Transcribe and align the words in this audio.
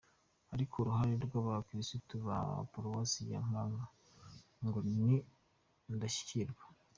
Ariko 0.53 0.73
uruhare 0.77 1.13
rw’Abakirisitu 1.25 2.13
ba 2.27 2.37
Paruwasi 2.71 3.21
ya 3.31 3.39
Nkanka 3.47 3.83
ngo 4.65 4.79
ni 4.95 5.15
ndashyikirwa. 5.95 6.63